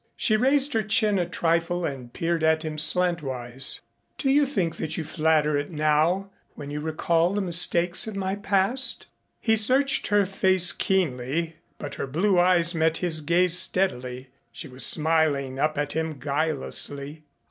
She 0.15 0.35
raised 0.35 0.73
her 0.73 0.81
chin 0.81 1.19
a 1.19 1.27
trifle 1.29 1.85
and 1.85 2.11
peered 2.11 2.43
at 2.43 2.63
him 2.63 2.77
slantwise. 2.79 3.81
"Do 4.17 4.31
you 4.31 4.47
think 4.47 4.77
that 4.77 4.97
you 4.97 5.03
flatter 5.03 5.55
it 5.57 5.69
now 5.69 6.31
when 6.55 6.71
you 6.71 6.79
recall 6.81 7.33
the 7.35 7.41
mistakes 7.41 8.07
of 8.07 8.15
my 8.15 8.33
past?" 8.33 9.05
He 9.39 9.55
searched 9.55 10.07
her 10.07 10.25
face 10.25 10.71
keenly 10.71 11.57
but 11.77 11.93
her 12.01 12.07
blue 12.07 12.39
eyes 12.39 12.73
met 12.73 12.97
his 12.97 13.21
gaze 13.21 13.59
steadily. 13.59 14.29
She 14.51 14.67
was 14.67 14.83
smiling 14.83 15.59
up 15.59 15.77
at 15.77 15.93
him 15.93 16.17
guilelessly. 16.17 17.21